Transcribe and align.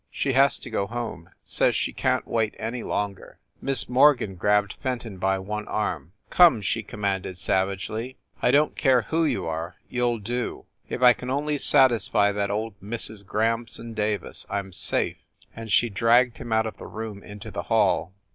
"She 0.09 0.33
has 0.33 0.57
to 0.57 0.71
go 0.71 0.87
home. 0.87 1.29
Says 1.43 1.75
she 1.75 1.93
can 1.93 2.21
t 2.23 2.23
wait 2.25 2.55
any 2.57 2.81
longer." 2.81 3.37
Miss 3.61 3.87
Morgan 3.87 4.33
grabbed 4.33 4.73
Fenton 4.81 5.17
by 5.19 5.37
one 5.37 5.67
arm. 5.67 6.11
"Come!" 6.31 6.61
she 6.63 6.81
commanded, 6.81 7.37
savagely, 7.37 8.17
"I 8.41 8.49
don 8.49 8.69
t 8.69 8.73
care 8.81 9.03
who 9.03 9.25
you 9.25 9.45
are 9.45 9.75
you 9.91 10.03
ll 10.07 10.17
do! 10.17 10.65
If 10.89 11.03
I 11.03 11.13
can 11.13 11.29
only 11.29 11.59
satisfy 11.59 12.31
that 12.31 12.49
old 12.49 12.79
Mrs. 12.81 13.23
Grahamson 13.23 13.93
Davis, 13.93 14.43
I 14.49 14.57
m 14.57 14.73
safe!" 14.73 15.17
and 15.55 15.71
she 15.71 15.87
dragged 15.87 16.39
him 16.39 16.51
out 16.51 16.65
of 16.65 16.77
the 16.77 16.87
room 16.87 17.21
into 17.21 17.51
the 17.51 17.61
hall. 17.69 18.11